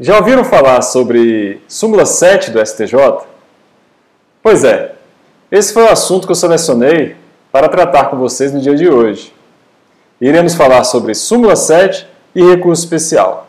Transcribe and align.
Já 0.00 0.16
ouviram 0.16 0.44
falar 0.44 0.80
sobre 0.82 1.60
súmula 1.66 2.06
7 2.06 2.52
do 2.52 2.64
STJ? 2.64 3.26
Pois 4.40 4.62
é, 4.62 4.94
esse 5.50 5.72
foi 5.72 5.82
o 5.82 5.90
assunto 5.90 6.24
que 6.24 6.30
eu 6.30 6.36
selecionei 6.36 7.16
para 7.50 7.68
tratar 7.68 8.04
com 8.04 8.16
vocês 8.16 8.52
no 8.52 8.60
dia 8.60 8.76
de 8.76 8.88
hoje. 8.88 9.34
Iremos 10.20 10.54
falar 10.54 10.84
sobre 10.84 11.16
súmula 11.16 11.56
7 11.56 12.06
e 12.32 12.44
recurso 12.44 12.84
especial. 12.84 13.48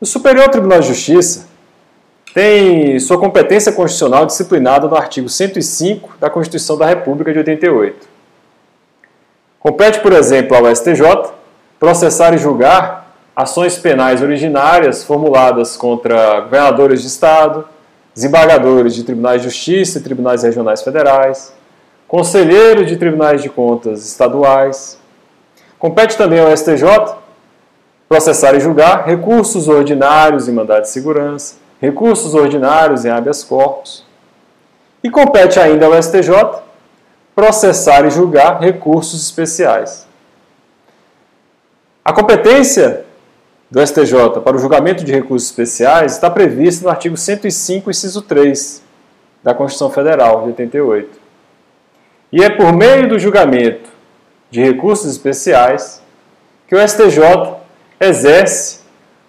O 0.00 0.06
Superior 0.06 0.48
Tribunal 0.50 0.78
de 0.78 0.86
Justiça 0.86 1.48
tem 2.32 3.00
sua 3.00 3.18
competência 3.18 3.72
constitucional 3.72 4.24
disciplinada 4.24 4.86
no 4.86 4.94
artigo 4.94 5.28
105 5.28 6.14
da 6.20 6.30
Constituição 6.30 6.78
da 6.78 6.86
República 6.86 7.32
de 7.32 7.38
88. 7.38 8.06
Compete, 9.58 9.98
por 9.98 10.12
exemplo, 10.12 10.56
ao 10.56 10.76
STJ 10.76 11.32
processar 11.80 12.32
e 12.34 12.38
julgar 12.38 13.05
ações 13.36 13.76
penais 13.76 14.22
originárias 14.22 15.04
formuladas 15.04 15.76
contra 15.76 16.40
governadores 16.40 17.02
de 17.02 17.08
Estado, 17.08 17.68
desembargadores 18.14 18.94
de 18.94 19.04
tribunais 19.04 19.42
de 19.42 19.48
justiça 19.48 19.98
e 19.98 20.02
tribunais 20.02 20.42
regionais 20.42 20.80
federais, 20.82 21.52
conselheiros 22.08 22.88
de 22.88 22.96
tribunais 22.96 23.42
de 23.42 23.50
contas 23.50 24.06
estaduais. 24.06 24.98
Compete 25.78 26.16
também 26.16 26.40
ao 26.40 26.56
STJ 26.56 26.86
processar 28.08 28.54
e 28.54 28.60
julgar 28.60 29.04
recursos 29.04 29.68
ordinários 29.68 30.48
em 30.48 30.52
mandado 30.52 30.82
de 30.82 30.88
segurança, 30.88 31.56
recursos 31.78 32.34
ordinários 32.34 33.04
em 33.04 33.10
habeas 33.10 33.44
corpus. 33.44 34.06
E 35.04 35.10
compete 35.10 35.60
ainda 35.60 35.86
ao 35.86 36.02
STJ 36.02 36.62
processar 37.34 38.06
e 38.06 38.10
julgar 38.10 38.60
recursos 38.60 39.22
especiais. 39.22 40.06
A 42.02 42.12
competência 42.12 43.05
do 43.70 43.84
STJ 43.84 44.40
para 44.44 44.56
o 44.56 44.58
julgamento 44.58 45.04
de 45.04 45.12
recursos 45.12 45.48
especiais 45.48 46.12
está 46.12 46.30
prevista 46.30 46.84
no 46.84 46.90
artigo 46.90 47.16
105, 47.16 47.90
inciso 47.90 48.22
3 48.22 48.82
da 49.42 49.54
Constituição 49.54 49.90
Federal 49.90 50.42
de 50.42 50.48
88. 50.48 51.18
E 52.32 52.42
é 52.42 52.50
por 52.50 52.72
meio 52.72 53.08
do 53.08 53.18
julgamento 53.18 53.88
de 54.50 54.62
recursos 54.62 55.10
especiais 55.10 56.02
que 56.68 56.74
o 56.74 56.88
STJ 56.88 57.56
exerce 58.00 58.80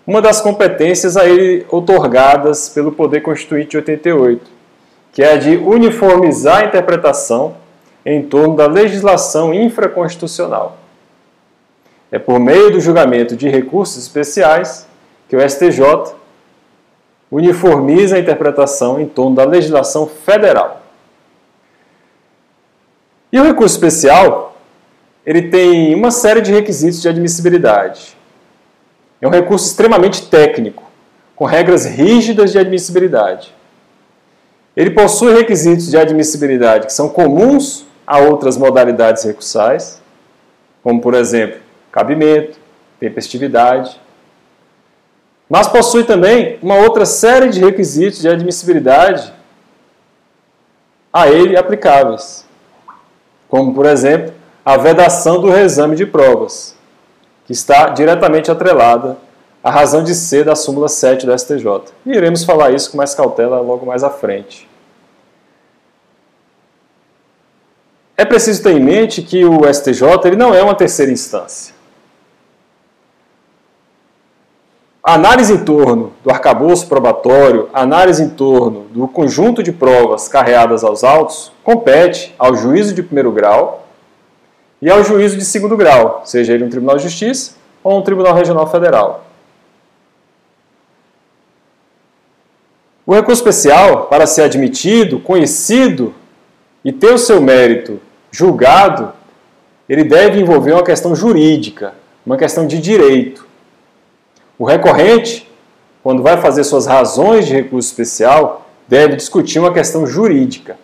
uma 0.06 0.22
das 0.22 0.40
competências 0.40 1.18
a 1.18 1.26
ele 1.26 1.66
otorgadas 1.70 2.70
pelo 2.70 2.92
Poder 2.92 3.22
Constituinte 3.22 3.72
de 3.72 3.78
88, 3.78 4.42
que 5.12 5.22
é 5.22 5.34
a 5.34 5.38
de 5.38 5.58
uniformizar 5.58 6.64
a 6.64 6.66
interpretação 6.66 7.58
em 8.06 8.24
torno 8.24 8.56
da 8.56 8.68
legislação 8.68 9.54
infraconstitucional. 9.54 10.78
É 12.12 12.18
por 12.18 12.40
meio 12.40 12.72
do 12.72 12.80
julgamento 12.80 13.36
de 13.36 13.50
recursos 13.50 13.98
especiais 13.98 14.88
que 15.28 15.36
o 15.36 15.50
STJ 15.50 16.16
uniformiza 17.30 18.16
a 18.16 18.20
interpretação 18.20 19.00
em 19.00 19.08
torno 19.08 19.36
da 19.36 19.44
legislação 19.44 20.08
federal. 20.08 20.82
E 23.32 23.40
o 23.40 23.44
recurso 23.44 23.76
especial, 23.76 24.58
ele 25.26 25.50
tem 25.50 25.94
uma 25.94 26.12
série 26.12 26.40
de 26.40 26.54
requisitos 26.54 27.02
de 27.02 27.10
admissibilidade. 27.10 28.16
É 29.22 29.28
um 29.28 29.32
recurso 29.32 29.68
extremamente 29.68 30.28
técnico, 30.28 30.84
com 31.36 31.44
regras 31.44 31.86
rígidas 31.86 32.52
de 32.52 32.60
admissibilidade. 32.60 33.54
Ele 34.76 34.92
possui 34.92 35.34
requisitos 35.34 35.90
de 35.90 35.98
admissibilidade 35.98 36.86
que 36.86 36.94
são 36.94 37.10
comuns 37.10 37.86
a 38.06 38.20
outras 38.20 38.56
modalidades 38.56 39.24
recursais, 39.24 40.02
como, 40.82 41.02
por 41.02 41.14
exemplo, 41.14 41.60
cabimento, 41.98 42.60
tempestividade. 43.00 44.00
Mas 45.50 45.68
possui 45.68 46.04
também 46.04 46.60
uma 46.62 46.76
outra 46.76 47.08
série 47.08 47.50
de 47.50 47.60
requisitos 47.60 48.20
de 48.20 48.30
admissibilidade 48.30 49.34
a 51.12 51.28
ele 51.28 51.58
aplicáveis, 51.58 52.46
como, 53.50 53.74
por 53.74 53.88
exemplo, 53.88 54.32
a 54.64 54.78
vedação 54.78 55.42
do 55.42 55.50
reexame 55.50 55.96
de 55.96 56.06
provas, 56.06 56.76
que 57.46 57.54
está 57.54 57.90
diretamente 57.90 58.52
atrelada 58.52 59.18
à 59.64 59.72
razão 59.72 60.04
de 60.04 60.14
ser 60.14 60.46
da 60.46 60.56
súmula 60.56 60.88
7 60.88 61.26
do 61.26 61.36
STJ. 61.36 61.66
E 62.06 62.12
iremos 62.12 62.44
falar 62.44 62.70
isso 62.76 62.92
com 62.92 62.98
mais 62.98 63.16
cautela 63.16 63.60
logo 63.60 63.88
mais 63.88 64.04
à 64.04 64.12
frente. 64.12 64.70
É 68.16 68.24
preciso 68.24 68.62
ter 68.62 68.74
em 68.74 68.84
mente 68.84 69.24
que 69.24 69.44
o 69.44 69.62
STJ 69.74 70.04
ele 70.26 70.36
não 70.36 70.54
é 70.54 70.62
uma 70.62 70.76
terceira 70.76 71.12
instância. 71.12 71.77
Análise 75.10 75.54
em 75.54 75.64
torno 75.64 76.12
do 76.22 76.30
arcabouço 76.30 76.86
probatório, 76.86 77.70
análise 77.74 78.22
em 78.22 78.28
torno 78.28 78.88
do 78.92 79.08
conjunto 79.08 79.64
de 79.64 79.72
provas 79.72 80.28
carreadas 80.28 80.84
aos 80.84 81.02
autos, 81.02 81.50
compete 81.64 82.36
ao 82.38 82.58
juízo 82.58 82.94
de 82.94 83.02
primeiro 83.02 83.32
grau 83.32 83.88
e 84.82 84.90
ao 84.90 85.06
juízo 85.06 85.38
de 85.38 85.46
segundo 85.46 85.78
grau, 85.78 86.24
seja 86.26 86.52
ele 86.52 86.66
um 86.66 86.70
Tribunal 86.70 86.98
de 86.98 87.04
Justiça 87.04 87.56
ou 87.82 87.98
um 87.98 88.02
Tribunal 88.02 88.34
Regional 88.34 88.70
Federal. 88.70 89.26
O 93.06 93.14
recurso 93.14 93.42
especial, 93.42 94.08
para 94.08 94.28
ser 94.28 94.42
admitido, 94.42 95.22
conhecido 95.22 96.14
e 96.84 96.92
ter 96.92 97.14
o 97.14 97.18
seu 97.18 97.40
mérito 97.40 97.98
julgado, 98.30 99.14
ele 99.88 100.04
deve 100.04 100.42
envolver 100.42 100.74
uma 100.74 100.84
questão 100.84 101.16
jurídica, 101.16 101.94
uma 102.26 102.36
questão 102.36 102.68
de 102.68 102.78
direito. 102.78 103.47
O 104.58 104.66
recorrente, 104.66 105.50
quando 106.04 106.24
vai 106.24 106.38
fazer 106.38 106.64
suas 106.64 106.86
razões 106.88 107.46
de 107.46 107.54
recurso 107.54 107.90
especial, 107.90 108.68
deve 108.88 109.16
discutir 109.16 109.60
uma 109.60 109.74
questão 109.74 110.08
jurídica. 110.08 110.78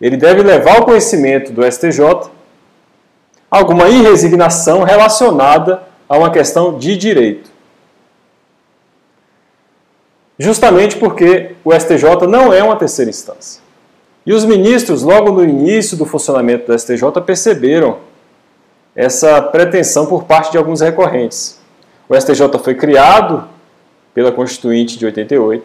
Ele 0.00 0.16
deve 0.16 0.42
levar 0.42 0.78
ao 0.78 0.84
conhecimento 0.84 1.52
do 1.52 1.70
STJ 1.70 2.30
alguma 3.50 3.88
irresignação 3.88 4.82
relacionada 4.82 5.82
a 6.08 6.16
uma 6.16 6.30
questão 6.30 6.78
de 6.78 6.96
direito. 6.96 7.50
Justamente 10.38 10.96
porque 10.96 11.54
o 11.62 11.72
STJ 11.72 12.26
não 12.28 12.52
é 12.52 12.62
uma 12.64 12.74
terceira 12.74 13.10
instância. 13.10 13.62
E 14.26 14.32
os 14.32 14.44
ministros, 14.44 15.02
logo 15.02 15.30
no 15.30 15.44
início 15.44 15.96
do 15.96 16.04
funcionamento 16.04 16.66
do 16.66 16.78
STJ, 16.78 17.20
perceberam 17.24 17.98
essa 18.96 19.40
pretensão 19.40 20.06
por 20.06 20.24
parte 20.24 20.50
de 20.50 20.58
alguns 20.58 20.80
recorrentes. 20.80 21.61
O 22.12 22.20
STJ 22.20 22.58
foi 22.62 22.74
criado 22.74 23.48
pela 24.12 24.30
Constituinte 24.30 24.98
de 24.98 25.06
88, 25.06 25.64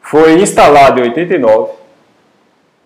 foi 0.00 0.40
instalado 0.40 0.98
em 0.98 1.02
89 1.02 1.72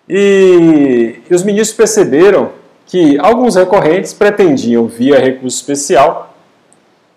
e, 0.09 1.21
os 1.31 1.43
ministros 1.43 1.77
perceberam 1.77 2.49
que 2.85 3.17
alguns 3.19 3.55
recorrentes 3.55 4.13
pretendiam, 4.13 4.85
via 4.85 5.17
recurso 5.17 5.55
especial, 5.55 6.35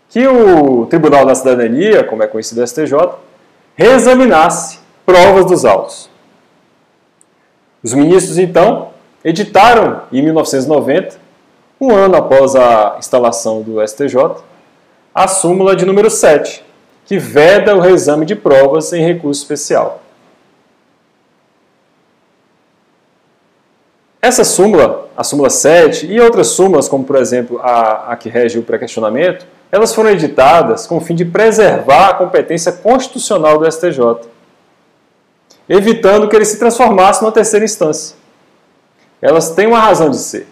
que 0.08 0.24
o 0.24 0.86
Tribunal 0.86 1.26
da 1.26 1.34
Cidadania, 1.34 2.04
como 2.04 2.22
é 2.22 2.28
conhecido 2.28 2.62
o 2.62 2.64
STJ, 2.64 2.96
reexaminasse 3.74 4.78
provas 5.04 5.46
dos 5.46 5.64
autos. 5.64 6.08
Os 7.82 7.92
ministros, 7.92 8.38
então, 8.38 8.90
editaram, 9.24 10.02
em 10.12 10.22
1990, 10.22 11.16
um 11.80 11.90
ano 11.90 12.14
após 12.14 12.54
a 12.54 12.94
instalação 13.00 13.62
do 13.62 13.84
STJ, 13.84 14.46
a 15.14 15.26
súmula 15.26 15.74
de 15.74 15.84
número 15.84 16.10
7, 16.10 16.64
que 17.04 17.19
veda 17.19 17.74
o 17.74 17.80
reexame 17.80 18.26
de 18.26 18.36
provas 18.36 18.92
em 18.92 19.04
recurso 19.04 19.42
especial. 19.42 20.02
Essa 24.20 24.44
súmula, 24.44 25.08
a 25.16 25.22
súmula 25.24 25.48
7 25.48 26.06
e 26.06 26.20
outras 26.20 26.48
súmulas, 26.48 26.88
como 26.88 27.04
por 27.04 27.16
exemplo 27.16 27.58
a, 27.62 28.12
a 28.12 28.16
que 28.16 28.28
rege 28.28 28.58
o 28.58 28.62
pré-questionamento, 28.62 29.47
elas 29.70 29.94
foram 29.94 30.10
editadas 30.10 30.86
com 30.86 30.97
o 30.97 31.00
fim 31.00 31.14
de 31.14 31.24
preservar 31.24 32.08
a 32.08 32.14
competência 32.14 32.72
constitucional 32.72 33.59
do 33.59 33.71
STJ, 33.71 34.28
evitando 35.68 36.28
que 36.28 36.34
ele 36.34 36.44
se 36.44 36.59
transformasse 36.59 37.22
numa 37.22 37.33
terceira 37.33 37.65
instância. 37.65 38.16
Elas 39.21 39.50
têm 39.50 39.66
uma 39.66 39.80
razão 39.80 40.10
de 40.10 40.18
ser. 40.18 40.47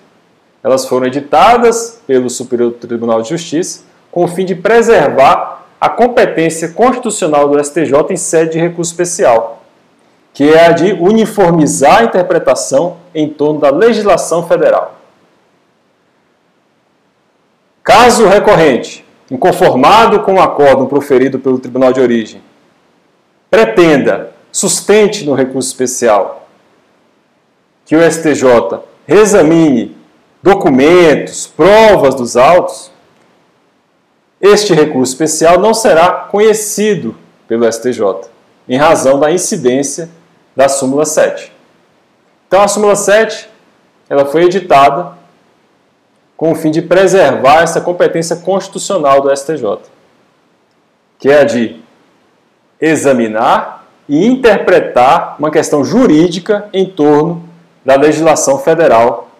Elas 0.62 0.86
foram 0.86 1.06
editadas 1.06 2.00
pelo 2.06 2.28
Superior 2.28 2.72
Tribunal 2.72 3.22
de 3.22 3.31
Justiça 3.31 3.82
com 4.16 4.24
o 4.24 4.28
fim 4.28 4.46
de 4.46 4.54
preservar 4.54 5.66
a 5.78 5.90
competência 5.90 6.70
constitucional 6.70 7.50
do 7.50 7.62
STJ 7.62 7.92
em 8.08 8.16
sede 8.16 8.52
de 8.52 8.58
recurso 8.58 8.90
especial, 8.90 9.62
que 10.32 10.54
é 10.54 10.68
a 10.68 10.72
de 10.72 10.94
uniformizar 10.94 11.98
a 11.98 12.04
interpretação 12.04 12.96
em 13.14 13.28
torno 13.28 13.60
da 13.60 13.68
legislação 13.68 14.48
federal. 14.48 14.94
Caso 17.84 18.24
o 18.24 18.28
recorrente, 18.30 19.04
inconformado 19.30 20.22
com 20.22 20.36
o 20.36 20.40
acordo 20.40 20.86
proferido 20.86 21.38
pelo 21.38 21.58
Tribunal 21.58 21.92
de 21.92 22.00
Origem, 22.00 22.40
pretenda, 23.50 24.32
sustente 24.50 25.26
no 25.26 25.34
recurso 25.34 25.69
especial, 25.69 26.48
que 27.84 27.94
o 27.94 28.10
STJ 28.10 28.80
reexamine 29.06 29.94
documentos, 30.42 31.46
provas 31.46 32.14
dos 32.14 32.34
autos, 32.34 32.95
este 34.46 34.75
recurso 34.75 35.12
especial 35.12 35.58
não 35.58 35.75
será 35.75 36.10
conhecido 36.10 37.14
pelo 37.48 37.70
STJ, 37.70 38.28
em 38.69 38.76
razão 38.76 39.19
da 39.19 39.31
incidência 39.31 40.08
da 40.54 40.69
súmula 40.69 41.04
7. 41.04 41.52
Então 42.46 42.62
a 42.62 42.69
súmula 42.69 42.96
7, 42.96 43.48
ela 44.08 44.25
foi 44.25 44.44
editada 44.44 45.16
com 46.37 46.52
o 46.52 46.54
fim 46.54 46.70
de 46.70 46.82
preservar 46.82 47.62
essa 47.62 47.81
competência 47.81 48.37
constitucional 48.37 49.20
do 49.20 49.34
STJ, 49.34 49.78
que 51.19 51.31
é 51.31 51.40
a 51.40 51.44
de 51.44 51.81
examinar 52.81 53.87
e 54.08 54.26
interpretar 54.26 55.37
uma 55.38 55.50
questão 55.50 55.84
jurídica 55.84 56.69
em 56.72 56.87
torno 56.87 57.48
da 57.84 57.96
legislação 57.96 58.58
federal 58.58 59.31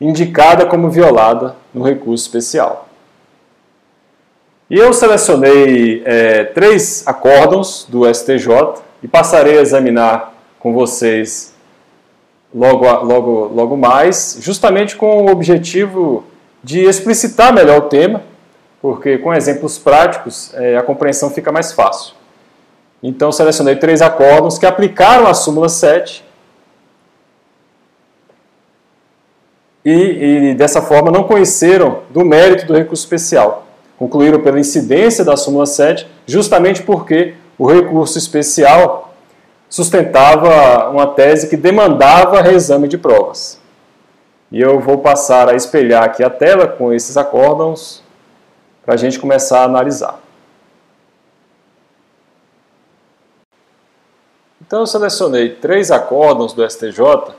indicada 0.00 0.64
como 0.64 0.90
violada 0.90 1.56
no 1.74 1.84
recurso 1.84 2.24
especial. 2.24 2.89
E 4.70 4.78
eu 4.78 4.92
selecionei 4.92 6.00
é, 6.06 6.44
três 6.44 7.04
acórdãos 7.04 7.84
do 7.88 8.06
STJ 8.06 8.80
e 9.02 9.08
passarei 9.08 9.58
a 9.58 9.62
examinar 9.62 10.32
com 10.60 10.72
vocês 10.72 11.52
logo, 12.54 12.86
logo, 13.02 13.50
logo 13.52 13.76
mais, 13.76 14.38
justamente 14.40 14.94
com 14.94 15.24
o 15.24 15.30
objetivo 15.32 16.22
de 16.62 16.84
explicitar 16.84 17.52
melhor 17.52 17.78
o 17.78 17.88
tema, 17.88 18.22
porque 18.80 19.18
com 19.18 19.34
exemplos 19.34 19.76
práticos 19.76 20.54
é, 20.54 20.76
a 20.76 20.82
compreensão 20.84 21.30
fica 21.30 21.50
mais 21.50 21.72
fácil. 21.72 22.14
Então 23.02 23.32
selecionei 23.32 23.74
três 23.74 24.00
acórdãos 24.00 24.56
que 24.56 24.66
aplicaram 24.66 25.26
a 25.26 25.34
súmula 25.34 25.68
7 25.68 26.24
e, 29.84 30.50
e 30.50 30.54
dessa 30.54 30.80
forma 30.80 31.10
não 31.10 31.24
conheceram 31.24 32.02
do 32.10 32.24
mérito 32.24 32.66
do 32.66 32.74
recurso 32.74 33.02
especial. 33.02 33.66
Concluíram 34.00 34.40
pela 34.40 34.58
incidência 34.58 35.22
da 35.22 35.36
súmula 35.36 35.66
7, 35.66 36.08
justamente 36.26 36.82
porque 36.82 37.34
o 37.58 37.66
recurso 37.70 38.16
especial 38.16 39.12
sustentava 39.68 40.88
uma 40.88 41.06
tese 41.08 41.50
que 41.50 41.56
demandava 41.56 42.40
reexame 42.40 42.88
de 42.88 42.96
provas. 42.96 43.60
E 44.50 44.58
eu 44.58 44.80
vou 44.80 44.96
passar 44.96 45.50
a 45.50 45.54
espelhar 45.54 46.02
aqui 46.02 46.24
a 46.24 46.30
tela 46.30 46.66
com 46.66 46.94
esses 46.94 47.18
acórdãos 47.18 48.02
para 48.86 48.94
a 48.94 48.96
gente 48.96 49.20
começar 49.20 49.60
a 49.60 49.64
analisar. 49.64 50.18
Então 54.62 54.80
eu 54.80 54.86
selecionei 54.86 55.56
três 55.56 55.90
acórdãos 55.90 56.54
do 56.54 56.66
STJ 56.66 57.34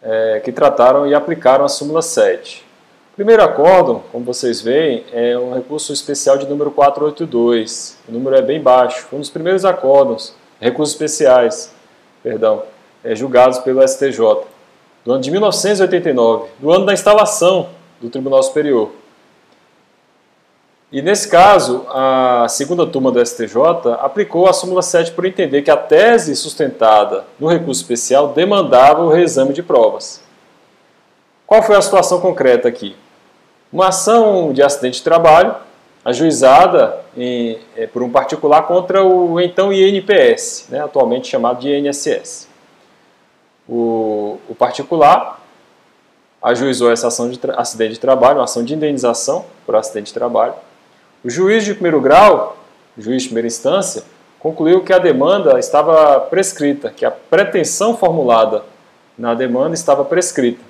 é, 0.00 0.40
que 0.42 0.52
trataram 0.52 1.06
e 1.06 1.14
aplicaram 1.14 1.66
a 1.66 1.68
súmula 1.68 2.00
7. 2.00 2.69
Primeiro 3.20 3.42
acórdão, 3.42 4.02
como 4.10 4.24
vocês 4.24 4.62
veem, 4.62 5.04
é 5.12 5.36
um 5.36 5.52
recurso 5.52 5.92
especial 5.92 6.38
de 6.38 6.46
número 6.46 6.70
482. 6.70 7.98
O 8.08 8.12
número 8.12 8.34
é 8.34 8.40
bem 8.40 8.62
baixo. 8.62 9.02
Foi 9.10 9.18
um 9.18 9.20
dos 9.20 9.28
primeiros 9.28 9.62
acórdãos, 9.62 10.34
recursos 10.58 10.94
especiais, 10.94 11.70
perdão, 12.22 12.62
é, 13.04 13.14
julgados 13.14 13.58
pelo 13.58 13.86
STJ, 13.86 14.18
do 15.04 15.12
ano 15.12 15.20
de 15.20 15.30
1989, 15.30 16.48
do 16.58 16.72
ano 16.72 16.86
da 16.86 16.94
instalação 16.94 17.68
do 18.00 18.08
Tribunal 18.08 18.42
Superior. 18.42 18.90
E 20.90 21.02
nesse 21.02 21.28
caso, 21.28 21.84
a 21.90 22.46
segunda 22.48 22.86
turma 22.86 23.12
do 23.12 23.20
STJ 23.22 23.52
aplicou 24.00 24.48
a 24.48 24.54
súmula 24.54 24.80
7 24.80 25.12
por 25.12 25.26
entender 25.26 25.60
que 25.60 25.70
a 25.70 25.76
tese 25.76 26.34
sustentada 26.34 27.26
no 27.38 27.48
recurso 27.48 27.82
especial 27.82 28.28
demandava 28.28 29.02
o 29.02 29.10
reexame 29.10 29.52
de 29.52 29.62
provas. 29.62 30.22
Qual 31.46 31.62
foi 31.62 31.76
a 31.76 31.82
situação 31.82 32.18
concreta 32.18 32.66
aqui? 32.66 32.96
Uma 33.72 33.88
ação 33.88 34.52
de 34.52 34.62
acidente 34.62 34.98
de 34.98 35.04
trabalho, 35.04 35.54
ajuizada 36.04 37.00
em, 37.16 37.58
é, 37.76 37.86
por 37.86 38.02
um 38.02 38.10
particular 38.10 38.62
contra 38.62 39.04
o 39.04 39.40
então 39.40 39.72
INPS, 39.72 40.66
né, 40.70 40.82
atualmente 40.82 41.28
chamado 41.28 41.60
de 41.60 41.68
INSS. 41.68 42.48
O, 43.68 44.38
o 44.48 44.54
particular 44.54 45.40
ajuizou 46.42 46.90
essa 46.90 47.08
ação 47.08 47.30
de 47.30 47.38
acidente 47.56 47.94
de 47.94 48.00
trabalho, 48.00 48.38
uma 48.38 48.44
ação 48.44 48.64
de 48.64 48.74
indenização 48.74 49.44
por 49.64 49.76
acidente 49.76 50.06
de 50.06 50.14
trabalho, 50.14 50.54
o 51.22 51.30
juiz 51.30 51.64
de 51.64 51.74
primeiro 51.74 52.00
grau, 52.00 52.56
juiz 52.98 53.22
de 53.22 53.28
primeira 53.28 53.46
instância, 53.46 54.02
concluiu 54.40 54.82
que 54.82 54.92
a 54.92 54.98
demanda 54.98 55.58
estava 55.58 56.18
prescrita, 56.18 56.90
que 56.90 57.04
a 57.04 57.10
pretensão 57.10 57.96
formulada 57.96 58.64
na 59.16 59.34
demanda 59.34 59.74
estava 59.74 60.04
prescrita. 60.04 60.69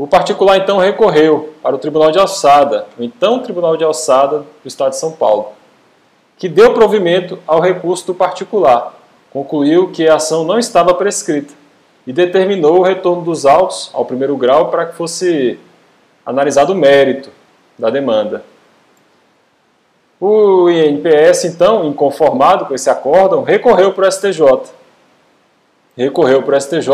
O 0.00 0.06
particular 0.06 0.56
então 0.56 0.78
recorreu 0.78 1.52
para 1.62 1.76
o 1.76 1.78
Tribunal 1.78 2.10
de 2.10 2.18
Alçada, 2.18 2.86
o 2.98 3.02
então 3.02 3.40
Tribunal 3.40 3.76
de 3.76 3.84
Alçada 3.84 4.38
do 4.38 4.66
Estado 4.66 4.92
de 4.92 4.96
São 4.96 5.12
Paulo, 5.12 5.48
que 6.38 6.48
deu 6.48 6.72
provimento 6.72 7.38
ao 7.46 7.60
recurso 7.60 8.06
do 8.06 8.14
particular, 8.14 8.94
concluiu 9.30 9.90
que 9.90 10.08
a 10.08 10.14
ação 10.14 10.42
não 10.42 10.58
estava 10.58 10.94
prescrita 10.94 11.52
e 12.06 12.14
determinou 12.14 12.78
o 12.78 12.82
retorno 12.82 13.20
dos 13.20 13.44
autos 13.44 13.90
ao 13.92 14.06
primeiro 14.06 14.34
grau 14.38 14.70
para 14.70 14.86
que 14.86 14.94
fosse 14.94 15.60
analisado 16.24 16.72
o 16.72 16.76
mérito 16.76 17.28
da 17.78 17.90
demanda. 17.90 18.42
O 20.18 20.70
INPS, 20.70 21.44
então, 21.44 21.84
inconformado 21.84 22.64
com 22.64 22.74
esse 22.74 22.88
acórdão, 22.88 23.42
recorreu 23.42 23.92
para 23.92 24.08
o 24.08 24.10
STJ. 24.10 24.46
Recorreu 25.94 26.42
para 26.42 26.56
o 26.56 26.58
STJ, 26.58 26.88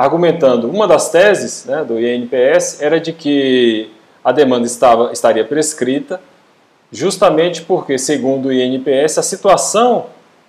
argumentando 0.00 0.70
uma 0.70 0.88
das 0.88 1.10
teses 1.10 1.66
né, 1.66 1.84
do 1.84 2.00
INPS 2.00 2.80
era 2.80 2.98
de 2.98 3.12
que 3.12 3.90
a 4.24 4.32
demanda 4.32 4.66
estava, 4.66 5.12
estaria 5.12 5.44
prescrita, 5.44 6.18
justamente 6.90 7.60
porque, 7.60 7.98
segundo 7.98 8.46
o 8.46 8.52
INPS, 8.52 9.18
a 9.18 9.22
situação 9.22 10.06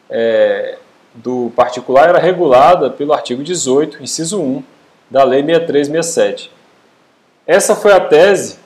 é, 0.10 0.78
do 1.14 1.52
particular 1.54 2.08
era 2.08 2.18
regulada 2.18 2.90
pelo 2.92 3.12
artigo 3.12 3.44
18, 3.44 4.02
inciso 4.02 4.42
1, 4.42 4.64
da 5.10 5.26
Lei 5.26 5.44
6367. 5.44 6.50
Essa 7.46 7.76
foi 7.76 7.92
a 7.92 8.00
tese 8.00 8.58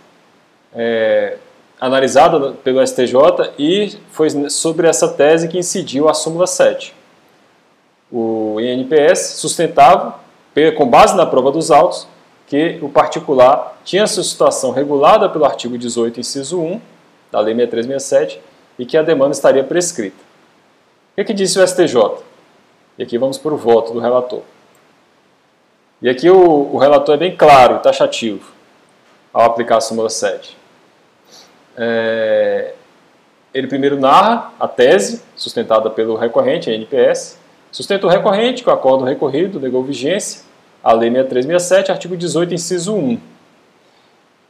é, 0.76 1.38
analisada 1.82 2.52
pelo 2.64 2.86
STJ 2.86 3.54
e 3.58 3.98
foi 4.12 4.30
sobre 4.52 4.88
essa 4.88 5.08
tese 5.08 5.48
que 5.48 5.58
incidiu 5.58 6.08
a 6.08 6.14
súmula 6.14 6.46
7. 6.46 6.94
O 8.12 8.58
INPS 8.60 9.38
sustentava, 9.38 10.24
com 10.78 10.88
base 10.88 11.16
na 11.16 11.26
prova 11.26 11.52
dos 11.52 11.70
autos, 11.70 12.08
que 12.48 12.80
o 12.82 12.90
particular 12.90 13.78
tinha 13.84 14.08
sua 14.08 14.24
situação 14.24 14.72
regulada 14.72 15.28
pelo 15.30 15.46
artigo 15.46 15.78
18, 15.78 16.20
inciso 16.20 16.60
1 16.60 16.82
da 17.32 17.40
Lei 17.40 17.54
6367 17.54 18.42
e 18.78 18.86
que 18.86 18.98
a 18.98 19.02
demanda 19.02 19.32
estaria 19.32 19.64
prescrita. 19.64 20.18
O 21.12 21.16
que, 21.16 21.22
é 21.22 21.24
que 21.24 21.34
disse 21.34 21.60
o 21.60 21.68
STJ? 21.68 22.24
E 22.98 23.04
aqui 23.04 23.18
vamos 23.18 23.38
para 23.38 23.54
o 23.54 23.58
voto 23.58 23.94
do 23.94 24.00
relator. 24.00 24.42
E 26.02 26.10
aqui 26.10 26.30
o, 26.30 26.74
o 26.74 26.78
relator 26.78 27.16
é 27.16 27.18
bem 27.18 27.36
claro 27.36 27.80
taxativo 27.80 28.54
ao 29.34 29.44
aplicar 29.44 29.78
a 29.78 29.82
súmula 29.82 30.10
7. 30.10 30.56
É, 31.78 32.74
ele 33.54 33.68
primeiro 33.68 34.00
narra 34.00 34.54
a 34.60 34.68
tese 34.68 35.22
sustentada 35.36 35.90
pelo 35.90 36.16
recorrente, 36.16 36.70
a 36.70 36.74
NPS, 36.74 37.38
sustenta 37.76 38.08
o 38.08 38.10
recorrente 38.10 38.64
que 38.64 38.70
o 38.70 38.72
acordo 38.72 39.04
recorrido 39.04 39.60
negou 39.60 39.84
vigência 39.84 40.44
à 40.82 40.94
Lei 40.94 41.10
6367, 41.10 41.92
artigo 41.92 42.16
18, 42.16 42.54
inciso 42.54 42.96
1. 42.96 43.20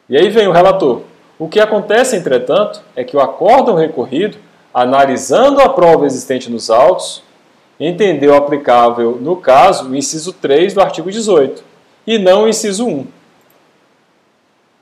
E 0.07 0.15
aí 0.15 0.29
vem 0.29 0.47
o 0.47 0.51
relator. 0.51 1.01
O 1.39 1.49
que 1.49 1.59
acontece, 1.59 2.15
entretanto, 2.15 2.83
é 2.95 3.03
que 3.03 3.17
o 3.17 3.19
acórdão 3.19 3.73
recorrido, 3.73 4.37
analisando 4.71 5.59
a 5.59 5.69
prova 5.69 6.05
existente 6.05 6.51
nos 6.51 6.69
autos, 6.69 7.23
entendeu 7.79 8.35
aplicável, 8.35 9.17
no 9.19 9.37
caso, 9.37 9.89
o 9.89 9.95
inciso 9.95 10.31
3 10.31 10.75
do 10.75 10.81
artigo 10.81 11.11
18, 11.11 11.63
e 12.05 12.19
não 12.19 12.43
o 12.43 12.47
inciso 12.47 12.85
1. 12.85 13.07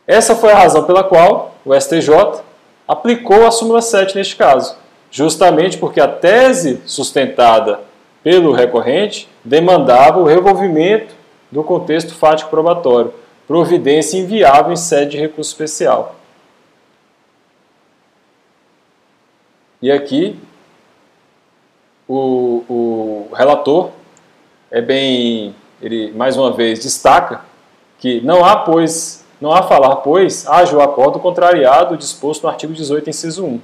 Essa 0.05 0.35
foi 0.35 0.51
a 0.51 0.57
razão 0.57 0.83
pela 0.83 1.05
qual 1.05 1.55
o 1.63 1.73
STJ 1.73 2.41
aplicou 2.85 3.47
a 3.47 3.51
súmula 3.51 3.81
7 3.81 4.17
neste 4.17 4.35
caso, 4.35 4.75
justamente 5.09 5.77
porque 5.77 6.01
a 6.01 6.09
tese 6.09 6.81
sustentada 6.85 7.92
pelo 8.23 8.53
recorrente 8.53 9.29
demandava 9.43 10.19
o 10.19 10.23
revolvimento 10.23 11.13
do 11.51 11.63
contexto 11.63 12.15
fático 12.15 12.49
probatório, 12.49 13.13
providência 13.47 14.17
inviável 14.17 14.71
em 14.71 14.77
sede 14.77 15.11
de 15.11 15.17
recurso 15.17 15.51
especial. 15.51 16.15
E 19.81 19.91
aqui 19.91 20.39
o, 22.07 22.63
o 22.69 23.27
relator 23.33 23.89
é 24.71 24.81
bem, 24.81 25.53
ele 25.81 26.11
mais 26.13 26.37
uma 26.37 26.51
vez 26.51 26.79
destaca 26.79 27.41
que 27.99 28.21
não 28.21 28.43
há, 28.43 28.55
pois, 28.57 29.25
não 29.39 29.51
há 29.51 29.63
falar, 29.63 29.97
pois, 29.97 30.47
haja 30.47 30.75
o 30.75 30.81
acordo 30.81 31.19
contrariado 31.19 31.97
disposto 31.97 32.43
no 32.43 32.49
artigo 32.49 32.73
18, 32.73 33.09
inciso 33.09 33.45
1. 33.45 33.61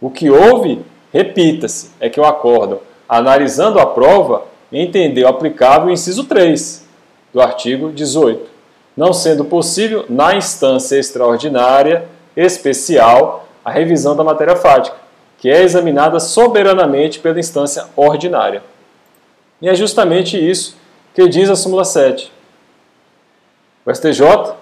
O 0.00 0.10
que 0.10 0.30
houve, 0.30 0.84
repita-se, 1.12 1.90
é 2.00 2.10
que 2.10 2.20
o 2.20 2.24
acordo, 2.24 2.80
analisando 3.12 3.78
a 3.78 3.84
prova, 3.84 4.44
entendeu 4.72 5.28
aplicável 5.28 5.88
o 5.88 5.90
inciso 5.90 6.24
3 6.24 6.82
do 7.30 7.42
artigo 7.42 7.92
18, 7.92 8.48
não 8.96 9.12
sendo 9.12 9.44
possível, 9.44 10.06
na 10.08 10.34
instância 10.34 10.96
extraordinária, 10.96 12.06
especial 12.34 13.46
a 13.62 13.70
revisão 13.70 14.16
da 14.16 14.24
matéria 14.24 14.56
fática, 14.56 14.96
que 15.36 15.50
é 15.50 15.62
examinada 15.62 16.18
soberanamente 16.18 17.18
pela 17.18 17.38
instância 17.38 17.84
ordinária. 17.94 18.62
E 19.60 19.68
é 19.68 19.74
justamente 19.74 20.38
isso 20.38 20.74
que 21.14 21.28
diz 21.28 21.50
a 21.50 21.56
súmula 21.56 21.84
7. 21.84 22.32
O 23.84 23.94
STJ 23.94 24.54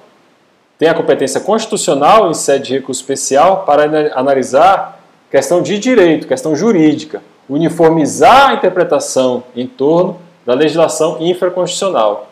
tem 0.76 0.88
a 0.88 0.94
competência 0.94 1.40
constitucional 1.40 2.28
em 2.28 2.34
sede 2.34 2.64
de 2.64 2.74
recurso 2.78 3.00
especial 3.00 3.64
para 3.64 3.84
analisar 4.18 5.00
questão 5.30 5.62
de 5.62 5.78
direito, 5.78 6.26
questão 6.26 6.56
jurídica, 6.56 7.22
uniformizar 7.50 8.50
a 8.50 8.54
interpretação 8.54 9.42
em 9.56 9.66
torno 9.66 10.20
da 10.46 10.54
legislação 10.54 11.16
infraconstitucional. 11.20 12.30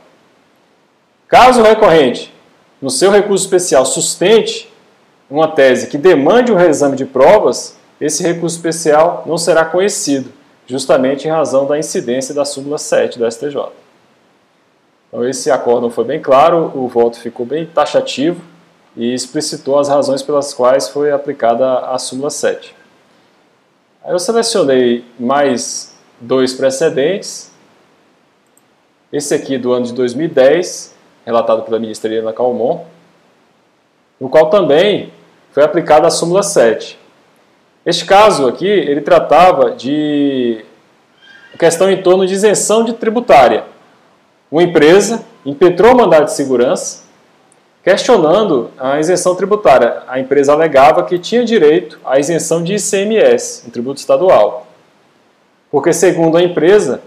Caso 1.27 1.61
o 1.61 1.65
recorrente, 1.65 2.33
no 2.81 2.89
seu 2.89 3.11
recurso 3.11 3.45
especial, 3.45 3.85
sustente 3.85 4.73
uma 5.29 5.49
tese 5.49 5.89
que 5.89 5.99
demande 5.99 6.53
o 6.53 6.55
um 6.55 6.59
reexame 6.59 6.97
de 6.97 7.05
provas, 7.05 7.77
esse 8.01 8.23
recurso 8.23 8.57
especial 8.57 9.25
não 9.27 9.37
será 9.37 9.65
conhecido, 9.65 10.33
justamente 10.67 11.27
em 11.27 11.31
razão 11.31 11.67
da 11.67 11.77
incidência 11.77 12.33
da 12.33 12.45
súmula 12.45 12.79
7 12.79 13.19
do 13.19 13.31
STJ. 13.31 13.57
Então, 15.09 15.29
esse 15.29 15.51
acórdão 15.51 15.91
foi 15.91 16.05
bem 16.05 16.21
claro, 16.21 16.71
o 16.75 16.87
voto 16.87 17.19
ficou 17.19 17.45
bem 17.45 17.67
taxativo 17.67 18.41
e 18.97 19.13
explicitou 19.13 19.79
as 19.79 19.89
razões 19.89 20.23
pelas 20.23 20.55
quais 20.55 20.89
foi 20.89 21.11
aplicada 21.11 21.81
a 21.81 21.99
súmula 21.99 22.31
7. 22.31 22.77
Aí 24.05 24.12
eu 24.12 24.19
selecionei 24.19 25.05
mais 25.19 25.95
dois 26.21 26.55
precedentes. 26.55 27.50
Esse 29.12 29.35
aqui 29.35 29.57
do 29.59 29.73
ano 29.73 29.87
de 29.87 29.93
2010, 29.93 30.95
relatado 31.25 31.62
pela 31.62 31.78
ministra 31.78 32.11
Helena 32.11 32.33
Calmon, 32.33 32.85
no 34.21 34.28
qual 34.28 34.50
também 34.50 35.12
foi 35.52 35.62
aplicada 35.62 36.07
a 36.07 36.11
súmula 36.11 36.43
7. 36.43 36.99
Este 37.87 38.05
caso 38.05 38.47
aqui, 38.47 38.67
ele 38.67 39.00
tratava 39.00 39.71
de 39.71 40.64
questão 41.59 41.90
em 41.90 42.02
torno 42.02 42.26
de 42.26 42.35
isenção 42.35 42.85
de 42.85 42.93
tributária 42.93 43.64
uma 44.50 44.62
empresa 44.62 45.25
impetrou 45.45 45.93
o 45.93 45.97
mandado 45.97 46.25
de 46.25 46.33
segurança 46.33 47.05
questionando 47.88 48.71
a 48.78 49.00
isenção 49.00 49.35
tributária. 49.35 50.02
A 50.07 50.21
empresa 50.21 50.52
alegava 50.52 51.04
que 51.04 51.18
tinha 51.18 51.42
direito 51.42 51.99
à 52.04 52.18
isenção 52.18 52.62
de 52.62 52.75
ICMS, 52.75 53.66
um 53.66 53.71
tributo 53.71 53.99
estadual. 53.99 54.66
Porque, 55.71 55.95
segundo 55.95 56.37
a 56.37 56.42
empresa, 56.42 57.00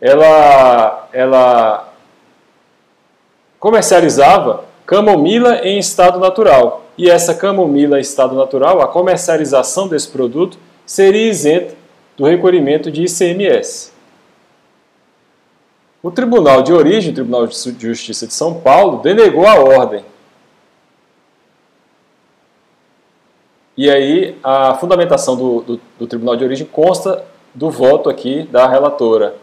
ela, 0.00 1.08
ela 1.12 1.92
comercializava 3.60 4.64
camomila 4.84 5.60
em 5.62 5.78
estado 5.78 6.18
natural. 6.18 6.82
E 6.98 7.08
essa 7.08 7.32
camomila 7.32 7.98
em 7.98 8.00
estado 8.00 8.34
natural, 8.34 8.82
a 8.82 8.88
comercialização 8.88 9.86
desse 9.86 10.08
produto, 10.08 10.58
seria 10.84 11.30
isenta 11.30 11.76
do 12.16 12.26
recolhimento 12.26 12.90
de 12.90 13.04
ICMS. 13.04 13.92
O 16.00 16.12
Tribunal 16.12 16.62
de 16.62 16.72
Origem, 16.72 17.10
o 17.10 17.14
Tribunal 17.14 17.46
de 17.46 17.86
Justiça 17.86 18.26
de 18.26 18.32
São 18.32 18.54
Paulo, 18.54 19.02
denegou 19.02 19.46
a 19.46 19.54
ordem. 19.54 20.04
E 23.76 23.90
aí 23.90 24.36
a 24.42 24.74
fundamentação 24.74 25.36
do, 25.36 25.60
do, 25.62 25.80
do, 25.98 26.06
Tribunal 26.06 26.36
de 26.36 26.44
Origem 26.44 26.66
consta 26.66 27.24
do 27.52 27.68
voto 27.70 28.08
aqui 28.08 28.44
da 28.44 28.68
relatora. 28.68 29.36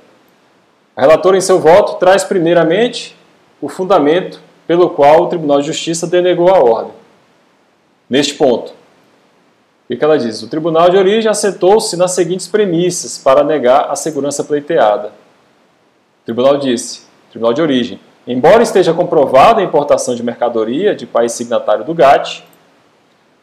A 0.96 1.02
relatora, 1.02 1.38
em 1.38 1.42
seu 1.42 1.60
voto, 1.60 1.96
traz 1.96 2.24
primeiramente 2.24 3.18
o 3.62 3.68
fundamento 3.68 4.40
pelo 4.66 4.90
qual 4.90 5.24
o 5.24 5.28
Tribunal 5.28 5.60
de 5.60 5.68
Justiça 5.68 6.08
denegou 6.08 6.50
a 6.50 6.58
ordem. 6.58 6.94
Neste 8.10 8.34
ponto. 8.34 8.74
O 9.90 9.96
que 9.96 10.04
ela 10.04 10.18
diz? 10.18 10.42
O 10.42 10.48
Tribunal 10.48 10.90
de 10.90 10.98
Origem 10.98 11.30
assentou-se 11.30 11.98
nas 11.98 12.12
seguintes 12.12 12.48
premissas 12.48 13.18
para 13.18 13.44
negar 13.44 13.92
a 13.92 13.96
segurança 13.96 14.44
pleiteada 14.44 15.25
o 16.26 16.34
tribunal 16.34 16.58
disse, 16.58 17.04
tribunal 17.30 17.54
de 17.54 17.62
origem, 17.62 18.00
embora 18.26 18.64
esteja 18.64 18.92
comprovada 18.96 19.62
a 19.62 19.64
importação 19.64 20.16
de 20.16 20.24
mercadoria 20.24 20.96
de 20.96 21.06
país 21.06 21.34
signatário 21.34 21.86
do 21.86 21.94
GATT, 21.94 22.44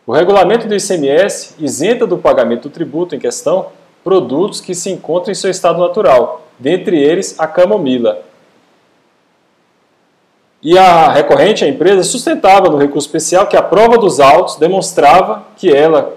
o 0.04 0.10
regulamento 0.10 0.66
do 0.66 0.74
ICMS 0.74 1.54
isenta 1.60 2.08
do 2.08 2.18
pagamento 2.18 2.62
do 2.62 2.70
tributo 2.70 3.14
em 3.14 3.20
questão 3.20 3.68
produtos 4.02 4.60
que 4.60 4.74
se 4.74 4.90
encontram 4.90 5.30
em 5.30 5.34
seu 5.36 5.48
estado 5.48 5.78
natural, 5.78 6.42
dentre 6.58 7.00
eles 7.00 7.38
a 7.38 7.46
camomila. 7.46 8.20
E 10.60 10.76
a 10.76 11.12
recorrente, 11.12 11.64
a 11.64 11.68
empresa, 11.68 12.02
sustentava 12.02 12.68
no 12.68 12.78
recurso 12.78 13.06
especial 13.06 13.46
que 13.46 13.56
a 13.56 13.62
prova 13.62 13.96
dos 13.96 14.18
autos 14.18 14.56
demonstrava 14.56 15.44
que 15.56 15.72
ela 15.72 16.14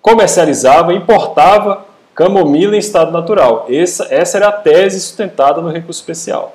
comercializava, 0.00 0.94
importava 0.94 1.89
camomila 2.20 2.76
em 2.76 2.78
estado 2.78 3.10
natural. 3.10 3.64
Essa, 3.70 4.06
essa 4.10 4.36
era 4.36 4.48
a 4.48 4.52
tese 4.52 5.00
sustentada 5.00 5.62
no 5.62 5.70
recurso 5.70 6.00
especial. 6.00 6.54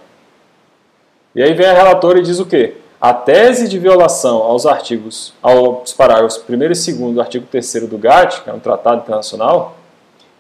E 1.34 1.42
aí 1.42 1.56
vem 1.56 1.66
a 1.66 1.74
relatora 1.74 2.20
e 2.20 2.22
diz 2.22 2.40
o 2.40 2.46
quê? 2.46 2.76
A 3.02 3.12
tese 3.12 3.68
de 3.68 3.80
violação 3.80 4.44
aos 4.44 4.68
artigos, 4.68 5.34
aos 5.42 5.92
parágrafos 5.92 6.40
1 6.48 6.54
e 6.54 6.58
2 6.58 7.14
do 7.16 7.20
artigo 7.20 7.48
3 7.50 7.88
do 7.90 7.98
GATT, 7.98 8.44
que 8.44 8.50
é 8.52 8.54
um 8.54 8.60
tratado 8.60 9.02
internacional, 9.02 9.76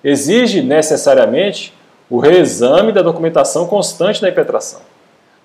exige 0.03 0.62
necessariamente 0.62 1.74
o 2.08 2.20
reexame 2.20 2.91
da 2.91 3.01
documentação 3.01 3.65
constante 3.65 4.22
da 4.22 4.29
impetração, 4.29 4.82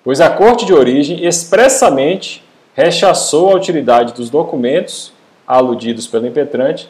pois 0.03 0.21
a 0.21 0.29
Corte 0.29 0.63
de 0.63 0.73
Origem 0.73 1.25
expressamente 1.25 2.43
rechaçou 2.75 3.51
a 3.51 3.55
utilidade 3.55 4.13
dos 4.13 4.29
documentos 4.29 5.11
aludidos 5.47 6.05
pelo 6.05 6.27
impetrante 6.27 6.87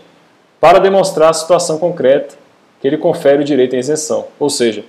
para 0.60 0.78
demonstrar 0.78 1.30
a 1.30 1.34
situação 1.34 1.78
concreta 1.78 2.41
que 2.82 2.88
ele 2.88 2.98
confere 2.98 3.44
o 3.44 3.46
direito 3.46 3.76
à 3.76 3.80
isenção, 3.80 4.26
ou 4.40 4.50
seja, 4.50 4.84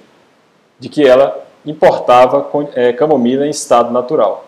de 0.81 0.89
que 0.89 1.07
ela 1.07 1.47
importava 1.65 2.49
é, 2.75 2.93
camomila 2.93 3.47
em 3.47 3.51
estado 3.51 3.93
natural. 3.93 4.47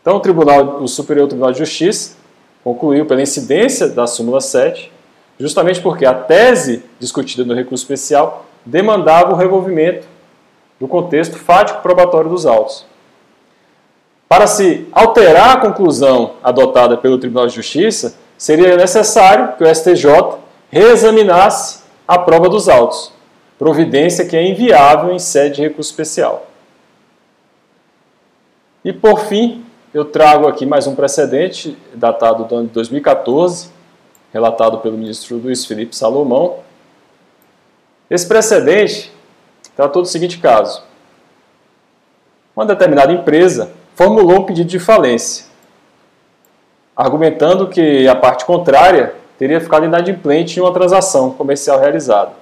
Então, 0.00 0.16
o, 0.16 0.20
Tribunal, 0.20 0.80
o 0.80 0.88
Superior 0.88 1.26
Tribunal 1.26 1.52
de 1.52 1.58
Justiça 1.58 2.16
concluiu 2.64 3.04
pela 3.04 3.20
incidência 3.20 3.88
da 3.88 4.06
súmula 4.06 4.40
7, 4.40 4.90
justamente 5.38 5.80
porque 5.80 6.06
a 6.06 6.14
tese 6.14 6.84
discutida 6.98 7.44
no 7.44 7.54
recurso 7.54 7.82
especial 7.82 8.46
demandava 8.64 9.32
o 9.32 9.36
revolvimento 9.36 10.06
do 10.78 10.86
contexto 10.86 11.36
fático 11.36 11.82
probatório 11.82 12.30
dos 12.30 12.46
autos. 12.46 12.86
Para 14.28 14.46
se 14.46 14.86
alterar 14.92 15.56
a 15.56 15.60
conclusão 15.60 16.34
adotada 16.42 16.96
pelo 16.96 17.18
Tribunal 17.18 17.48
de 17.48 17.56
Justiça, 17.56 18.14
seria 18.38 18.76
necessário 18.76 19.54
que 19.58 19.64
o 19.64 19.74
STJ 19.74 20.38
reexaminasse 20.70 21.79
a 22.10 22.18
prova 22.18 22.48
dos 22.48 22.68
autos, 22.68 23.12
providência 23.56 24.26
que 24.26 24.36
é 24.36 24.44
inviável 24.44 25.12
em 25.12 25.18
sede 25.20 25.54
de 25.54 25.62
recurso 25.62 25.90
especial. 25.90 26.48
E 28.84 28.92
por 28.92 29.20
fim, 29.20 29.64
eu 29.94 30.04
trago 30.04 30.48
aqui 30.48 30.66
mais 30.66 30.88
um 30.88 30.96
precedente, 30.96 31.78
datado 31.94 32.46
do 32.46 32.56
ano 32.56 32.66
de 32.66 32.74
2014, 32.74 33.70
relatado 34.32 34.78
pelo 34.78 34.98
ministro 34.98 35.36
Luiz 35.36 35.64
Felipe 35.64 35.94
Salomão. 35.94 36.58
Esse 38.10 38.26
precedente 38.26 39.12
tratou 39.76 40.02
do 40.02 40.08
seguinte 40.08 40.40
caso: 40.40 40.82
uma 42.56 42.66
determinada 42.66 43.12
empresa 43.12 43.70
formulou 43.94 44.40
um 44.40 44.46
pedido 44.46 44.68
de 44.68 44.80
falência, 44.80 45.44
argumentando 46.96 47.68
que 47.68 48.08
a 48.08 48.16
parte 48.16 48.44
contrária 48.44 49.19
teria 49.40 49.58
ficado 49.58 49.86
inadimplente 49.86 50.58
em 50.58 50.62
uma 50.62 50.70
transação 50.70 51.30
comercial 51.30 51.80
realizada. 51.80 52.32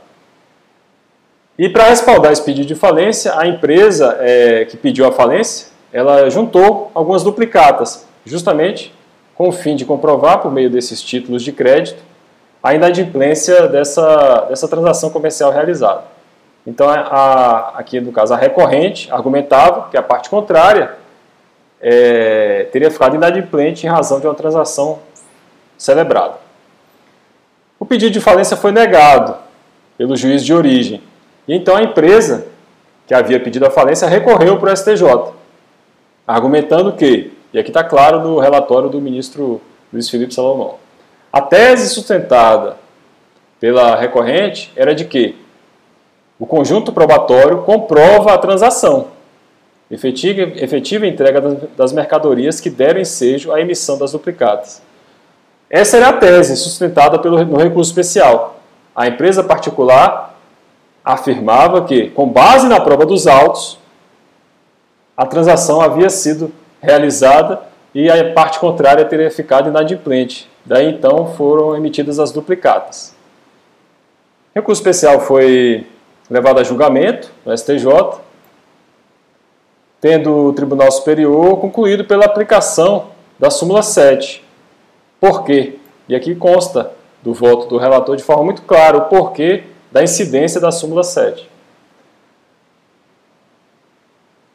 E 1.57 1.69
para 1.69 1.85
respaldar 1.85 2.33
esse 2.33 2.43
pedido 2.43 2.67
de 2.67 2.75
falência, 2.75 3.38
a 3.38 3.47
empresa 3.47 4.17
é, 4.19 4.64
que 4.64 4.76
pediu 4.76 5.07
a 5.07 5.12
falência, 5.12 5.69
ela 5.93 6.28
juntou 6.28 6.90
algumas 6.93 7.23
duplicatas, 7.23 8.05
justamente 8.26 8.93
com 9.37 9.49
o 9.49 9.52
fim 9.52 9.76
de 9.76 9.85
comprovar, 9.85 10.40
por 10.40 10.50
meio 10.50 10.69
desses 10.69 11.00
títulos 11.00 11.45
de 11.45 11.52
crédito, 11.52 12.02
a 12.61 12.75
inadimplência 12.75 13.69
dessa, 13.69 14.47
dessa 14.49 14.67
transação 14.67 15.09
comercial 15.09 15.52
realizada. 15.52 16.02
Então, 16.67 16.88
a, 16.88 17.75
aqui 17.76 18.00
no 18.00 18.11
caso, 18.11 18.35
a 18.35 18.37
recorrente 18.37 19.09
argumentava 19.12 19.88
que 19.88 19.97
a 19.97 20.02
parte 20.02 20.28
contrária 20.28 20.97
é, 21.81 22.67
teria 22.73 22.90
ficado 22.90 23.14
inadimplente 23.14 23.87
em 23.87 23.88
razão 23.88 24.19
de 24.19 24.26
uma 24.26 24.35
transação 24.35 24.99
celebrada. 25.76 26.48
O 27.78 27.87
pedido 27.87 28.11
de 28.11 28.20
falência 28.20 28.56
foi 28.56 28.73
negado 28.73 29.37
pelo 29.97 30.16
juiz 30.16 30.44
de 30.44 30.52
origem. 30.52 31.02
E 31.47 31.54
então 31.54 31.76
a 31.76 31.82
empresa 31.82 32.47
que 33.06 33.14
havia 33.14 33.40
pedido 33.40 33.66
a 33.66 33.70
falência 33.70 34.06
recorreu 34.06 34.58
para 34.58 34.73
o 34.73 34.76
STJ, 34.76 35.32
argumentando 36.26 36.92
que, 36.92 37.32
e 37.52 37.58
aqui 37.58 37.70
está 37.70 37.82
claro 37.82 38.20
no 38.20 38.38
relatório 38.38 38.90
do 38.90 39.00
ministro 39.00 39.61
Luiz 39.92 40.11
Felipe 40.11 40.35
Salomão, 40.35 40.75
a 41.32 41.40
tese 41.40 41.88
sustentada 41.88 42.76
pela 43.58 43.97
recorrente 43.97 44.73
era 44.76 44.94
de 44.94 45.04
que 45.04 45.37
o 46.38 46.47
conjunto 46.47 46.92
probatório 46.92 47.62
comprova 47.62 48.35
a 48.35 48.38
transação, 48.38 49.08
efetiva, 49.90 50.42
efetiva 50.56 51.06
entrega 51.06 51.40
das 51.76 51.92
mercadorias 51.92 52.61
que 52.61 52.70
deram 52.70 53.00
ensejo 53.00 53.52
à 53.52 53.61
emissão 53.61 53.99
das 53.99 54.12
duplicatas. 54.12 54.82
Essa 55.70 55.98
era 55.98 56.08
a 56.08 56.12
tese 56.14 56.56
sustentada 56.56 57.18
pelo, 57.18 57.44
no 57.44 57.58
recurso 57.58 57.90
especial. 57.90 58.60
A 58.96 59.06
empresa 59.06 59.44
particular 59.44 60.34
afirmava 61.04 61.84
que, 61.84 62.10
com 62.10 62.28
base 62.28 62.66
na 62.68 62.80
prova 62.80 63.04
dos 63.04 63.26
autos, 63.26 63.78
a 65.16 65.26
transação 65.26 65.80
havia 65.80 66.08
sido 66.10 66.52
realizada 66.80 67.62
e 67.94 68.10
a 68.10 68.32
parte 68.32 68.58
contrária 68.58 69.04
teria 69.04 69.30
ficado 69.30 69.68
inadimplente. 69.68 70.48
Daí 70.64 70.88
então 70.90 71.34
foram 71.34 71.76
emitidas 71.76 72.18
as 72.18 72.30
duplicatas. 72.30 73.14
O 74.54 74.58
recurso 74.58 74.80
especial 74.80 75.20
foi 75.20 75.87
levado 76.30 76.60
a 76.60 76.64
julgamento 76.64 77.30
no 77.44 77.56
STJ, 77.56 77.87
tendo 80.00 80.48
o 80.48 80.52
Tribunal 80.52 80.90
Superior 80.90 81.58
concluído 81.58 82.04
pela 82.04 82.25
aplicação 82.25 83.08
da 83.38 83.50
súmula 83.50 83.82
7. 83.82 84.48
Por 85.20 85.44
quê? 85.44 85.78
E 86.08 86.14
aqui 86.14 86.34
consta 86.34 86.92
do 87.22 87.34
voto 87.34 87.66
do 87.66 87.76
relator 87.76 88.16
de 88.16 88.22
forma 88.22 88.44
muito 88.44 88.62
clara 88.62 88.96
o 88.96 89.02
porquê 89.02 89.64
da 89.90 90.02
incidência 90.02 90.60
da 90.60 90.70
súmula 90.70 91.02
7. 91.02 91.48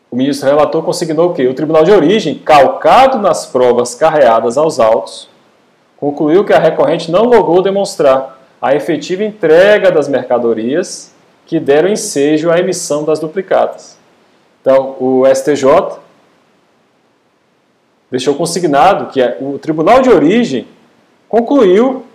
O 0.10 0.16
ministro 0.16 0.48
relator 0.48 0.84
consignou 0.84 1.34
que 1.34 1.48
o 1.48 1.56
tribunal 1.56 1.84
de 1.84 1.92
origem, 1.92 2.38
calcado 2.38 3.18
nas 3.18 3.48
provas 3.48 3.96
carreadas 3.96 4.58
aos 4.58 4.80
autos, 4.80 5.28
concluiu 5.98 6.46
que 6.46 6.54
a 6.54 6.60
recorrente 6.60 7.12
não 7.12 7.24
logrou 7.24 7.62
demonstrar 7.62 8.40
a 8.62 8.76
efetiva 8.76 9.24
entrega 9.24 9.92
das 9.92 10.08
mercadorias 10.08 11.12
que 11.46 11.60
deram 11.60 11.90
ensejo 11.90 12.52
à 12.52 12.60
emissão 12.60 13.04
das 13.04 13.20
duplicatas. 13.20 13.98
Então, 14.62 14.96
o 15.00 15.24
STJ 15.26 15.66
deixou 18.14 18.36
consignado 18.36 19.12
que 19.12 19.20
o 19.42 19.58
tribunal 19.58 20.00
de 20.00 20.08
origem 20.12 20.68
concluiu 21.28 22.06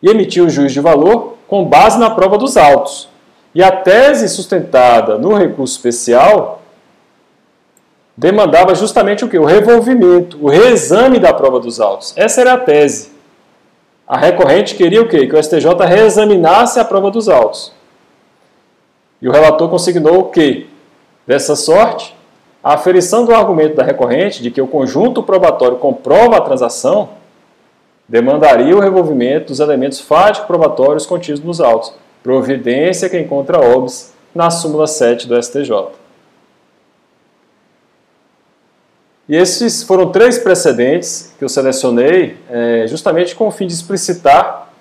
e 0.00 0.08
emitiu 0.08 0.46
o 0.46 0.48
juízo 0.48 0.72
de 0.72 0.80
valor 0.80 1.34
com 1.46 1.66
base 1.66 1.98
na 1.98 2.08
prova 2.08 2.38
dos 2.38 2.56
autos. 2.56 3.06
E 3.54 3.62
a 3.62 3.70
tese 3.70 4.26
sustentada 4.26 5.18
no 5.18 5.34
recurso 5.34 5.74
especial 5.74 6.62
demandava 8.16 8.74
justamente 8.74 9.22
o 9.22 9.28
que? 9.28 9.38
O 9.38 9.44
revolvimento, 9.44 10.38
o 10.40 10.48
reexame 10.48 11.18
da 11.18 11.30
prova 11.34 11.60
dos 11.60 11.78
autos. 11.78 12.14
Essa 12.16 12.40
era 12.40 12.54
a 12.54 12.58
tese. 12.58 13.10
A 14.08 14.16
recorrente 14.16 14.76
queria 14.76 15.02
o 15.02 15.08
quê? 15.08 15.26
Que 15.26 15.36
o 15.36 15.42
STJ 15.42 15.74
reexaminasse 15.86 16.80
a 16.80 16.84
prova 16.86 17.10
dos 17.10 17.28
autos. 17.28 17.70
E 19.20 19.28
o 19.28 19.32
relator 19.32 19.68
consignou 19.68 20.20
o 20.20 20.24
quê? 20.30 20.68
Dessa 21.26 21.54
sorte, 21.54 22.16
a 22.66 22.74
aferição 22.74 23.24
do 23.24 23.32
argumento 23.32 23.76
da 23.76 23.84
recorrente 23.84 24.42
de 24.42 24.50
que 24.50 24.60
o 24.60 24.66
conjunto 24.66 25.22
probatório 25.22 25.76
comprova 25.76 26.36
a 26.36 26.40
transação 26.40 27.10
demandaria 28.08 28.76
o 28.76 28.80
revolvimento 28.80 29.46
dos 29.46 29.60
elementos 29.60 30.00
fático-probatórios 30.00 31.06
contidos 31.06 31.40
nos 31.40 31.60
autos, 31.60 31.94
providência 32.24 33.08
que 33.08 33.16
encontra 33.16 33.60
OBS 33.60 34.12
na 34.34 34.50
súmula 34.50 34.88
7 34.88 35.28
do 35.28 35.40
STJ. 35.40 35.70
E 39.28 39.36
esses 39.36 39.84
foram 39.84 40.10
três 40.10 40.36
precedentes 40.36 41.36
que 41.38 41.44
eu 41.44 41.48
selecionei 41.48 42.36
é, 42.50 42.84
justamente 42.88 43.36
com 43.36 43.46
o 43.46 43.52
fim 43.52 43.68
de 43.68 43.74
explicitar, 43.74 44.72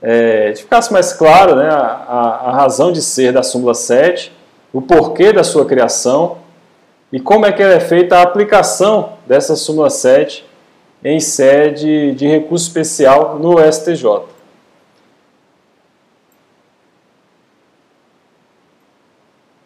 é, 0.00 0.52
de 0.52 0.62
ficasse 0.62 0.90
mais 0.90 1.12
claro 1.12 1.56
né, 1.56 1.68
a, 1.68 2.40
a 2.46 2.52
razão 2.52 2.90
de 2.90 3.02
ser 3.02 3.34
da 3.34 3.42
súmula 3.42 3.74
7, 3.74 4.32
o 4.72 4.80
porquê 4.80 5.30
da 5.30 5.44
sua 5.44 5.66
criação 5.66 6.42
e 7.14 7.20
como 7.20 7.46
é 7.46 7.52
que 7.52 7.62
é 7.62 7.78
feita 7.78 8.16
a 8.16 8.22
aplicação 8.22 9.12
dessa 9.24 9.54
súmula 9.54 9.88
7 9.88 10.44
em 11.04 11.20
sede 11.20 12.10
de 12.10 12.26
recurso 12.26 12.66
especial 12.66 13.38
no 13.38 13.54
STJ. 13.72 14.22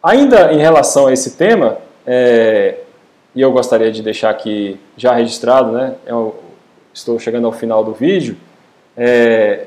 Ainda 0.03 0.53
em 0.53 0.59
relação 0.59 1.07
a 1.07 1.11
esse 1.11 1.37
tema, 1.37 1.79
é, 2.05 2.81
e 3.33 3.41
eu 3.41 3.51
gostaria 3.51 3.91
de 3.91 4.03
deixar 4.03 4.29
aqui 4.29 4.79
já 4.95 5.15
registrado, 5.15 5.71
né, 5.71 5.95
eu 6.05 6.35
é 6.37 6.49
estou 6.93 7.17
chegando 7.17 7.47
ao 7.47 7.51
final 7.51 7.83
do 7.83 7.93
vídeo, 7.93 8.37
é, 8.95 9.65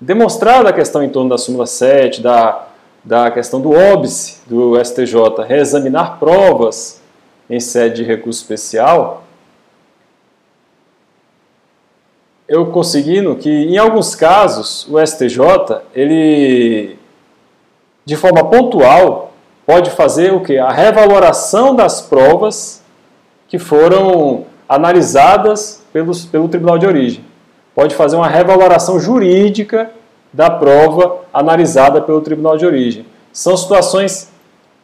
demonstrada 0.00 0.70
a 0.70 0.72
questão 0.72 1.02
em 1.02 1.10
torno 1.10 1.28
da 1.28 1.36
súmula 1.36 1.66
7, 1.66 2.22
da, 2.22 2.66
da 3.04 3.30
questão 3.30 3.60
do 3.60 3.72
óbice 3.72 4.40
do 4.46 4.82
STJ, 4.82 5.44
reexaminar 5.46 6.18
provas 6.18 6.99
em 7.50 7.58
sede 7.58 7.96
de 7.96 8.04
recurso 8.04 8.40
especial, 8.40 9.24
eu 12.48 12.66
conseguindo 12.66 13.34
que, 13.34 13.50
em 13.50 13.76
alguns 13.76 14.14
casos, 14.14 14.86
o 14.88 15.04
STJ, 15.04 15.82
ele, 15.92 16.96
de 18.04 18.16
forma 18.16 18.44
pontual, 18.44 19.32
pode 19.66 19.90
fazer 19.90 20.32
o 20.32 20.40
que? 20.40 20.58
A 20.58 20.70
revaloração 20.70 21.74
das 21.74 22.00
provas 22.00 22.82
que 23.48 23.58
foram 23.58 24.46
analisadas 24.68 25.84
pelos, 25.92 26.24
pelo 26.24 26.48
Tribunal 26.48 26.78
de 26.78 26.86
Origem. 26.86 27.24
Pode 27.74 27.96
fazer 27.96 28.14
uma 28.14 28.28
revaloração 28.28 29.00
jurídica 29.00 29.90
da 30.32 30.48
prova 30.48 31.20
analisada 31.32 32.00
pelo 32.00 32.20
Tribunal 32.20 32.56
de 32.56 32.64
Origem. 32.64 33.06
São 33.32 33.56
situações 33.56 34.28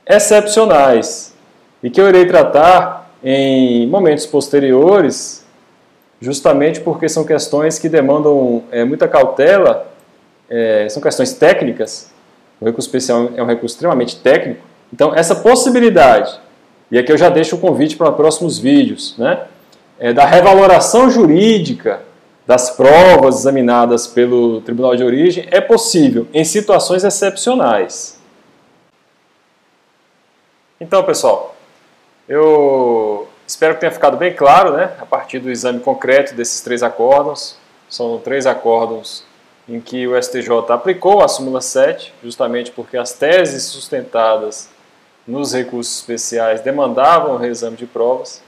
excepcionais 0.05 1.36
e 1.83 1.91
que 1.91 2.01
eu 2.01 2.09
irei 2.09 2.27
tratar 2.27 3.11
em 3.23 3.87
momentos 3.87 4.27
posteriores 4.27 5.45
justamente 6.21 6.81
porque 6.81 7.09
são 7.09 7.25
questões 7.25 7.79
que 7.79 7.89
demandam 7.89 8.65
é, 8.71 8.85
muita 8.85 9.07
cautela, 9.07 9.93
é, 10.49 10.89
são 10.89 11.03
questões 11.03 11.33
técnicas. 11.35 12.11
O 12.61 12.65
recurso 12.65 12.89
especial 12.89 13.31
é 13.37 13.43
um 13.43 13.47
recurso 13.47 13.75
extremamente 13.75 14.17
técnico. 14.17 14.63
Então, 14.93 15.15
essa 15.15 15.35
possibilidade, 15.35 16.39
e 16.91 16.99
aqui 16.99 17.13
eu 17.13 17.19
já 17.19 17.29
deixo 17.29 17.57
o 17.57 17.59
convite 17.59 17.97
para 17.97 18.11
próximos 18.13 18.59
vídeos, 18.59 19.15
né, 19.19 19.45
é, 19.99 20.13
da 20.13 20.25
revaloração 20.25 21.11
jurídica 21.11 22.01
das 22.47 22.71
provas 22.71 23.41
examinadas 23.41 24.07
pelo 24.07 24.61
Tribunal 24.61 24.95
de 24.95 25.03
Origem 25.03 25.49
é 25.51 25.61
possível 25.61 26.29
em 26.33 26.45
situações 26.45 27.03
excepcionais. 27.03 28.21
Então, 30.81 31.03
pessoal, 31.03 31.56
eu 32.29 33.29
Espero 33.47 33.75
que 33.75 33.81
tenha 33.81 33.93
ficado 33.93 34.17
bem 34.17 34.35
claro, 34.35 34.77
né, 34.77 34.93
a 34.99 35.07
partir 35.07 35.39
do 35.39 35.51
exame 35.51 35.79
concreto 35.79 36.35
desses 36.35 36.61
três 36.61 36.83
acórdãos. 36.83 37.57
São 37.89 38.19
três 38.19 38.45
acórdãos 38.45 39.23
em 39.69 39.81
que 39.81 40.07
o 40.07 40.21
STJ 40.21 40.51
aplicou 40.71 41.23
a 41.23 41.29
súmula 41.29 41.61
7, 41.61 42.13
justamente 42.25 42.73
porque 42.73 42.97
as 42.97 43.13
teses 43.13 43.65
sustentadas 43.65 44.69
nos 45.27 45.53
recursos 45.53 45.99
especiais 45.99 46.61
demandavam 46.61 47.35
o 47.35 47.37
reexame 47.37 47.77
de 47.77 47.87
provas. 47.87 48.43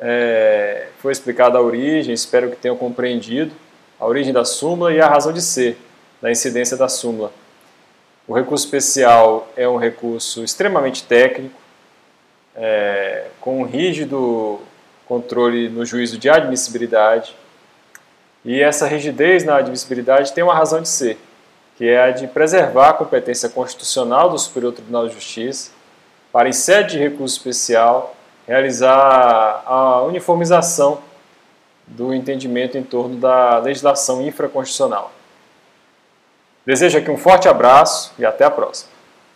É, 0.00 0.88
foi 0.98 1.12
explicada 1.12 1.58
a 1.58 1.60
origem, 1.60 2.12
espero 2.12 2.50
que 2.50 2.56
tenham 2.56 2.76
compreendido 2.76 3.52
a 3.98 4.06
origem 4.06 4.32
da 4.32 4.44
súmula 4.44 4.92
e 4.92 5.00
a 5.00 5.06
razão 5.06 5.32
de 5.32 5.42
ser 5.42 5.78
da 6.20 6.30
incidência 6.30 6.76
da 6.76 6.88
súmula. 6.88 7.32
O 8.26 8.34
recurso 8.34 8.64
especial 8.64 9.48
é 9.56 9.68
um 9.68 9.76
recurso 9.76 10.42
extremamente 10.42 11.04
técnico, 11.04 11.60
é, 12.60 13.28
com 13.40 13.62
um 13.62 13.64
rígido 13.64 14.60
controle 15.08 15.70
no 15.70 15.84
juízo 15.84 16.18
de 16.18 16.28
admissibilidade. 16.28 17.34
E 18.44 18.60
essa 18.60 18.86
rigidez 18.86 19.44
na 19.44 19.56
admissibilidade 19.56 20.32
tem 20.32 20.44
uma 20.44 20.54
razão 20.54 20.82
de 20.82 20.88
ser, 20.88 21.18
que 21.76 21.88
é 21.88 22.02
a 22.02 22.10
de 22.10 22.26
preservar 22.26 22.90
a 22.90 22.92
competência 22.92 23.48
constitucional 23.48 24.28
do 24.28 24.38
Superior 24.38 24.72
Tribunal 24.72 25.08
de 25.08 25.14
Justiça 25.14 25.72
para, 26.30 26.48
em 26.48 26.52
sede 26.52 26.92
de 26.92 26.98
recurso 26.98 27.36
especial, 27.38 28.14
realizar 28.46 29.62
a 29.66 30.02
uniformização 30.02 31.00
do 31.86 32.14
entendimento 32.14 32.78
em 32.78 32.82
torno 32.82 33.16
da 33.16 33.58
legislação 33.58 34.22
infraconstitucional. 34.22 35.10
Desejo 36.64 36.98
aqui 36.98 37.10
um 37.10 37.16
forte 37.16 37.48
abraço 37.48 38.12
e 38.18 38.24
até 38.24 38.44
a 38.44 38.50
próxima. 38.50 38.99